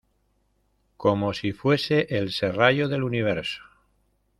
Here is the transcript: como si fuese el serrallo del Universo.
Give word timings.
como 0.97 1.31
si 1.35 1.51
fuese 1.51 2.07
el 2.09 2.31
serrallo 2.31 2.87
del 2.89 3.03
Universo. 3.03 3.61